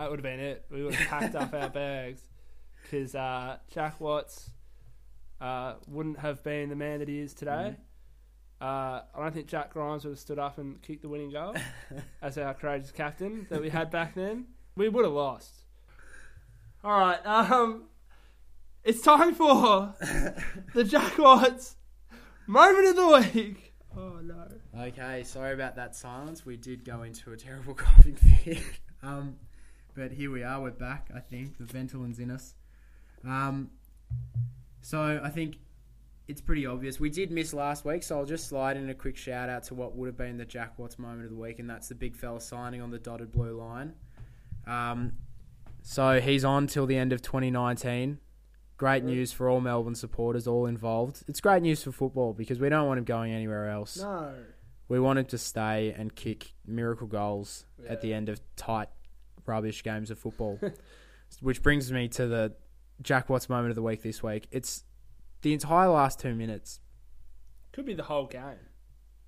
that 0.00 0.08
would 0.10 0.18
have 0.18 0.22
been 0.24 0.40
it. 0.40 0.64
We 0.70 0.82
would 0.82 0.94
have 0.94 1.08
packed 1.08 1.34
up 1.34 1.52
our 1.52 1.68
bags 1.68 2.22
because 2.82 3.14
uh, 3.14 3.58
Jack 3.70 4.00
Watts 4.00 4.48
uh, 5.42 5.74
wouldn't 5.86 6.18
have 6.18 6.42
been 6.42 6.70
the 6.70 6.76
man 6.76 7.00
that 7.00 7.08
he 7.08 7.18
is 7.18 7.34
today. 7.34 7.76
Uh, 8.62 9.02
I 9.14 9.22
don't 9.22 9.34
think 9.34 9.46
Jack 9.46 9.74
Grimes 9.74 10.04
would 10.04 10.12
have 10.12 10.18
stood 10.18 10.38
up 10.38 10.56
and 10.56 10.80
kicked 10.80 11.02
the 11.02 11.08
winning 11.10 11.30
goal 11.30 11.54
as 12.22 12.38
our 12.38 12.54
courageous 12.54 12.92
captain 12.92 13.46
that 13.50 13.60
we 13.60 13.68
had 13.68 13.90
back 13.90 14.14
then. 14.14 14.46
We 14.74 14.88
would 14.88 15.04
have 15.04 15.12
lost. 15.12 15.52
All 16.82 16.98
right, 16.98 17.26
um, 17.26 17.84
it's 18.82 19.02
time 19.02 19.34
for 19.34 19.94
the 20.74 20.84
Jack 20.84 21.18
Watts 21.18 21.76
moment 22.46 22.88
of 22.88 22.96
the 22.96 23.30
week. 23.34 23.74
Oh 23.94 24.18
no! 24.22 24.46
Okay, 24.78 25.24
sorry 25.24 25.52
about 25.52 25.76
that 25.76 25.94
silence. 25.94 26.46
We 26.46 26.56
did 26.56 26.86
go 26.86 27.02
into 27.02 27.32
a 27.32 27.36
terrible 27.36 27.74
coughing 27.74 28.14
fit. 28.16 28.62
um, 29.02 29.36
but 30.00 30.12
here 30.12 30.30
we 30.30 30.42
are. 30.42 30.58
We're 30.62 30.70
back. 30.70 31.10
I 31.14 31.20
think 31.20 31.58
the 31.58 31.64
Ventolin's 31.64 32.18
in 32.18 32.30
us. 32.30 32.54
Um, 33.22 33.68
so 34.80 35.20
I 35.22 35.28
think 35.28 35.56
it's 36.26 36.40
pretty 36.40 36.64
obvious. 36.64 36.98
We 36.98 37.10
did 37.10 37.30
miss 37.30 37.52
last 37.52 37.84
week, 37.84 38.02
so 38.02 38.18
I'll 38.18 38.24
just 38.24 38.48
slide 38.48 38.78
in 38.78 38.88
a 38.88 38.94
quick 38.94 39.18
shout 39.18 39.50
out 39.50 39.64
to 39.64 39.74
what 39.74 39.94
would 39.94 40.06
have 40.06 40.16
been 40.16 40.38
the 40.38 40.46
Jack 40.46 40.78
Watts 40.78 40.98
moment 40.98 41.24
of 41.24 41.30
the 41.30 41.36
week, 41.36 41.58
and 41.58 41.68
that's 41.68 41.88
the 41.88 41.94
big 41.94 42.16
fella 42.16 42.40
signing 42.40 42.80
on 42.80 42.90
the 42.90 42.98
dotted 42.98 43.30
blue 43.30 43.52
line. 43.52 43.92
Um, 44.66 45.12
so 45.82 46.18
he's 46.18 46.46
on 46.46 46.66
till 46.66 46.86
the 46.86 46.96
end 46.96 47.12
of 47.12 47.20
2019. 47.20 48.20
Great 48.78 49.04
news 49.04 49.32
for 49.32 49.50
all 49.50 49.60
Melbourne 49.60 49.94
supporters, 49.94 50.46
all 50.46 50.64
involved. 50.64 51.24
It's 51.28 51.42
great 51.42 51.60
news 51.60 51.82
for 51.82 51.92
football 51.92 52.32
because 52.32 52.58
we 52.58 52.70
don't 52.70 52.86
want 52.86 52.96
him 52.96 53.04
going 53.04 53.34
anywhere 53.34 53.68
else. 53.68 53.98
No. 53.98 54.32
We 54.88 54.98
want 54.98 55.18
him 55.18 55.26
to 55.26 55.36
stay 55.36 55.94
and 55.94 56.14
kick 56.16 56.54
miracle 56.66 57.06
goals 57.06 57.66
Yeah. 57.84 57.92
at 57.92 58.00
the 58.00 58.14
end 58.14 58.30
of 58.30 58.40
tight, 58.56 58.88
rubbish 59.50 59.82
games 59.82 60.10
of 60.10 60.18
football. 60.18 60.58
Which 61.40 61.62
brings 61.62 61.90
me 61.92 62.08
to 62.08 62.26
the 62.26 62.54
Jack 63.02 63.28
Watts 63.28 63.48
moment 63.48 63.70
of 63.70 63.76
the 63.76 63.82
week 63.82 64.02
this 64.02 64.22
week. 64.22 64.46
It's 64.50 64.84
the 65.42 65.52
entire 65.52 65.88
last 65.88 66.18
two 66.20 66.34
minutes. 66.34 66.80
Could 67.72 67.86
be 67.86 67.94
the 67.94 68.02
whole 68.04 68.26
game. 68.26 68.58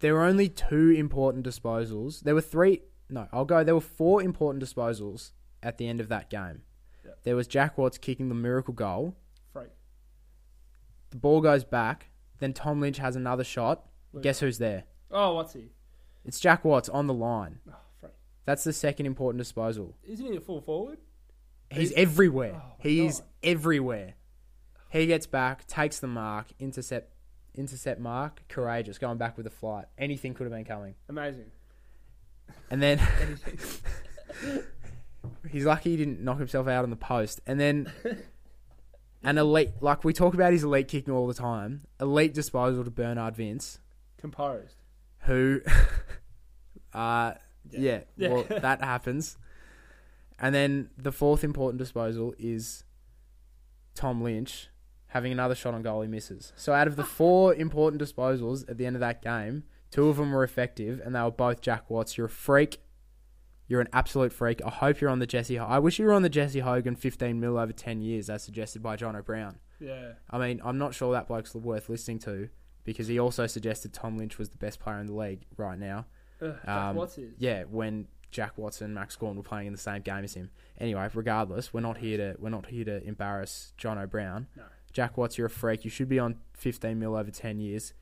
There 0.00 0.14
were 0.14 0.22
only 0.24 0.48
two 0.48 0.90
important 0.90 1.46
disposals. 1.46 2.20
There 2.20 2.34
were 2.34 2.40
three. 2.40 2.82
No, 3.08 3.28
I'll 3.32 3.44
go. 3.44 3.62
There 3.64 3.74
were 3.74 3.80
four 3.80 4.22
important 4.22 4.62
disposals 4.64 5.32
at 5.62 5.78
the 5.78 5.86
end 5.88 6.00
of 6.00 6.08
that 6.08 6.30
game. 6.30 6.62
Yeah. 7.04 7.12
There 7.22 7.36
was 7.36 7.46
Jack 7.46 7.78
Watts 7.78 7.96
kicking 7.98 8.28
the 8.28 8.34
miracle 8.34 8.74
goal. 8.74 9.16
Freak. 9.52 9.68
The 11.10 11.16
ball 11.16 11.40
goes 11.40 11.64
back. 11.64 12.10
Then 12.40 12.52
Tom 12.52 12.80
Lynch 12.80 12.98
has 12.98 13.14
another 13.16 13.44
shot. 13.44 13.86
Where- 14.10 14.22
Guess 14.22 14.40
who's 14.40 14.58
there? 14.58 14.84
Oh, 15.10 15.34
what's 15.34 15.52
he? 15.52 15.70
It's 16.24 16.40
Jack 16.40 16.64
Watts 16.64 16.88
on 16.88 17.06
the 17.06 17.14
line. 17.14 17.60
Oh. 17.70 17.74
That's 18.44 18.64
the 18.64 18.72
second 18.72 19.06
important 19.06 19.38
disposal. 19.38 19.94
Isn't 20.04 20.26
he 20.26 20.36
a 20.36 20.40
full 20.40 20.60
forward? 20.60 20.98
He's 21.70 21.88
He's- 21.90 21.92
everywhere. 21.96 22.52
Oh 22.56 22.58
my 22.58 22.74
He's 22.90 23.20
God. 23.20 23.28
everywhere. 23.42 24.14
He 24.90 25.06
gets 25.06 25.26
back, 25.26 25.66
takes 25.66 25.98
the 25.98 26.06
mark, 26.06 26.48
intercept, 26.60 27.12
intercept 27.54 28.00
mark, 28.00 28.42
courageous, 28.48 28.98
going 28.98 29.18
back 29.18 29.36
with 29.36 29.46
a 29.46 29.50
flight. 29.50 29.86
Anything 29.98 30.34
could 30.34 30.44
have 30.44 30.52
been 30.52 30.64
coming. 30.64 30.94
Amazing. 31.08 31.50
And 32.70 32.80
then 32.82 33.00
he's 35.50 35.64
lucky 35.64 35.90
he 35.90 35.96
didn't 35.96 36.20
knock 36.20 36.38
himself 36.38 36.68
out 36.68 36.84
on 36.84 36.90
the 36.90 36.96
post. 36.96 37.40
And 37.46 37.58
then 37.58 37.90
an 39.24 39.38
elite, 39.38 39.70
like 39.80 40.04
we 40.04 40.12
talk 40.12 40.34
about 40.34 40.52
his 40.52 40.62
elite 40.64 40.88
kicking 40.88 41.12
all 41.12 41.26
the 41.26 41.34
time, 41.34 41.82
elite 42.00 42.34
disposal 42.34 42.84
to 42.84 42.90
Bernard 42.90 43.34
Vince, 43.36 43.80
Composed. 44.18 44.76
who, 45.20 45.60
uh, 46.92 47.32
yeah, 47.70 48.00
Yeah. 48.16 48.28
well, 48.32 48.44
that 48.48 48.82
happens. 48.82 49.36
And 50.38 50.54
then 50.54 50.90
the 50.96 51.12
fourth 51.12 51.44
important 51.44 51.78
disposal 51.78 52.34
is 52.38 52.84
Tom 53.94 54.22
Lynch 54.22 54.68
having 55.08 55.30
another 55.30 55.54
shot 55.54 55.74
on 55.74 55.82
goal 55.82 56.02
he 56.02 56.08
misses. 56.08 56.52
So 56.56 56.72
out 56.72 56.88
of 56.88 56.96
the 56.96 57.04
four 57.18 57.54
important 57.54 58.02
disposals 58.02 58.68
at 58.68 58.78
the 58.78 58.86
end 58.86 58.96
of 58.96 59.00
that 59.00 59.22
game, 59.22 59.62
two 59.90 60.08
of 60.08 60.16
them 60.16 60.32
were 60.32 60.42
effective, 60.42 61.00
and 61.04 61.14
they 61.14 61.20
were 61.22 61.30
both 61.30 61.60
Jack 61.60 61.88
Watts. 61.88 62.18
You're 62.18 62.26
a 62.26 62.30
freak. 62.30 62.80
You're 63.68 63.80
an 63.80 63.88
absolute 63.92 64.32
freak. 64.32 64.60
I 64.64 64.70
hope 64.70 65.00
you're 65.00 65.10
on 65.10 65.20
the 65.20 65.26
Jesse. 65.26 65.58
I 65.58 65.78
wish 65.78 65.98
you 65.98 66.04
were 66.04 66.12
on 66.12 66.22
the 66.22 66.28
Jesse 66.28 66.58
Hogan 66.58 66.96
15 66.96 67.38
mil 67.40 67.56
over 67.56 67.72
10 67.72 68.02
years, 68.02 68.28
as 68.28 68.42
suggested 68.42 68.82
by 68.82 68.96
John 68.96 69.16
O'Brown. 69.16 69.58
Yeah. 69.80 70.12
I 70.30 70.38
mean, 70.38 70.60
I'm 70.64 70.78
not 70.78 70.94
sure 70.94 71.12
that 71.12 71.28
bloke's 71.28 71.54
worth 71.54 71.88
listening 71.88 72.18
to 72.20 72.48
because 72.84 73.06
he 73.06 73.18
also 73.18 73.46
suggested 73.46 73.92
Tom 73.92 74.18
Lynch 74.18 74.36
was 74.36 74.50
the 74.50 74.58
best 74.58 74.80
player 74.80 74.98
in 74.98 75.06
the 75.06 75.14
league 75.14 75.46
right 75.56 75.78
now. 75.78 76.06
Ugh, 76.44 76.56
Jack 76.64 76.68
Um, 76.68 76.96
Watts 76.96 77.18
is. 77.18 77.34
Yeah, 77.38 77.64
when 77.64 78.06
Jack 78.30 78.58
Watson 78.58 78.86
and 78.86 78.94
Max 78.94 79.16
Gawn 79.16 79.36
were 79.36 79.42
playing 79.42 79.66
in 79.68 79.72
the 79.72 79.78
same 79.78 80.02
game 80.02 80.24
as 80.24 80.34
him. 80.34 80.50
Anyway, 80.78 81.08
regardless, 81.14 81.72
we're 81.72 81.80
not 81.80 81.98
here 81.98 82.16
to 82.18 82.36
we're 82.40 82.50
not 82.50 82.66
here 82.66 82.84
to 82.84 83.02
embarrass 83.04 83.72
John 83.76 83.98
O'Brown. 83.98 84.48
No. 84.56 84.64
Jack 84.92 85.16
Watts, 85.16 85.38
you're 85.38 85.46
a 85.48 85.50
freak. 85.50 85.84
You 85.84 85.90
should 85.90 86.08
be 86.08 86.18
on 86.18 86.36
15 86.54 86.98
mil 86.98 87.16
over 87.16 87.30
10 87.30 87.58
years. 87.58 87.94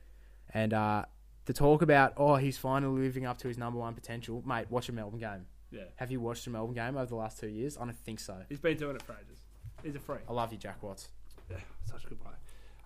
And 0.53 0.73
uh, 0.73 1.05
the 1.45 1.53
talk 1.53 1.81
about 1.81 2.13
oh 2.17 2.35
he's 2.35 2.57
finally 2.57 3.01
living 3.01 3.25
up 3.25 3.37
to 3.39 3.47
his 3.47 3.57
number 3.57 3.79
one 3.79 3.93
potential, 3.93 4.43
mate. 4.45 4.67
Watch 4.69 4.89
a 4.89 4.91
Melbourne 4.91 5.19
game. 5.19 5.45
Yeah. 5.71 5.83
Have 5.95 6.11
you 6.11 6.19
watched 6.19 6.45
a 6.45 6.49
Melbourne 6.51 6.75
game 6.75 6.97
over 6.97 7.07
the 7.07 7.15
last 7.15 7.39
two 7.39 7.47
years? 7.47 7.77
I 7.77 7.85
don't 7.85 7.97
think 7.97 8.19
so. 8.19 8.35
He's 8.49 8.59
been 8.59 8.77
doing 8.77 8.95
it 8.95 9.01
for 9.01 9.13
ages. 9.13 9.39
He's 9.83 9.95
a 9.95 9.99
freak. 9.99 10.21
I 10.29 10.33
love 10.33 10.51
you, 10.51 10.57
Jack 10.59 10.81
Watts. 10.83 11.09
Yeah, 11.49 11.57
such 11.85 12.05
a 12.05 12.07
good 12.07 12.21
player. 12.21 12.35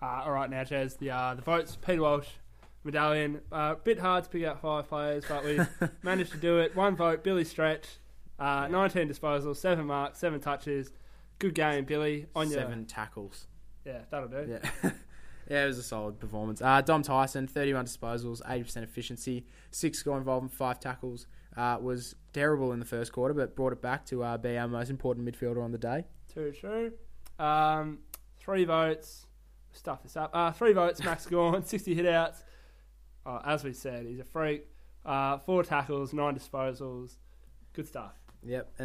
Uh, 0.00 0.22
all 0.24 0.32
right, 0.32 0.48
now, 0.48 0.62
Jez, 0.64 0.96
the 0.98 1.10
uh, 1.10 1.34
the 1.34 1.42
votes. 1.42 1.76
Peter 1.84 2.00
Walsh, 2.02 2.28
medallion. 2.88 3.40
Uh, 3.52 3.74
bit 3.76 3.98
hard 3.98 4.24
to 4.24 4.30
pick 4.30 4.44
out 4.44 4.60
five 4.60 4.88
players, 4.88 5.24
but 5.28 5.44
we 5.44 5.60
managed 6.02 6.32
to 6.32 6.38
do 6.38 6.58
it. 6.58 6.74
One 6.74 6.96
vote, 6.96 7.22
Billy 7.22 7.44
Stretch. 7.44 7.86
Uh, 8.38 8.66
19 8.68 9.08
disposals, 9.08 9.56
seven 9.56 9.86
marks, 9.86 10.18
seven 10.18 10.40
touches. 10.40 10.92
Good 11.38 11.54
game, 11.54 11.84
Billy. 11.84 12.26
On 12.34 12.48
your 12.48 12.60
Seven 12.60 12.84
tackles. 12.86 13.46
yeah, 13.84 14.00
that'll 14.10 14.28
do. 14.28 14.46
Yeah. 14.48 14.90
yeah, 15.50 15.64
it 15.64 15.66
was 15.66 15.78
a 15.78 15.82
solid 15.82 16.18
performance. 16.18 16.62
Uh, 16.62 16.80
Dom 16.80 17.02
Tyson, 17.02 17.46
31 17.46 17.84
disposals, 17.86 18.40
80% 18.42 18.82
efficiency, 18.84 19.44
six 19.70 19.98
score 19.98 20.16
involvement, 20.18 20.52
five 20.52 20.80
tackles. 20.80 21.26
Uh, 21.56 21.76
was 21.80 22.14
terrible 22.32 22.72
in 22.72 22.78
the 22.78 22.84
first 22.86 23.12
quarter, 23.12 23.34
but 23.34 23.56
brought 23.56 23.72
it 23.72 23.82
back 23.82 24.06
to 24.06 24.22
uh, 24.22 24.36
be 24.38 24.56
our 24.56 24.68
most 24.68 24.90
important 24.90 25.26
midfielder 25.28 25.62
on 25.62 25.72
the 25.72 25.78
day. 25.78 26.04
Two, 26.32 26.52
two. 26.52 26.92
Um, 27.44 27.98
three 28.38 28.64
votes. 28.64 29.26
Stuff 29.72 30.02
this 30.04 30.16
up. 30.16 30.30
Uh, 30.32 30.52
three 30.52 30.72
votes, 30.72 31.02
Max 31.02 31.26
Gawn, 31.30 31.64
60 31.64 31.94
hitouts. 31.96 32.42
Uh, 33.28 33.40
as 33.44 33.62
we 33.62 33.74
said, 33.74 34.06
he's 34.06 34.20
a 34.20 34.24
freak. 34.24 34.66
Uh, 35.04 35.36
four 35.36 35.62
tackles, 35.62 36.14
nine 36.14 36.34
disposals. 36.34 37.16
Good 37.74 37.86
stuff. 37.86 38.14
Yep. 38.42 38.72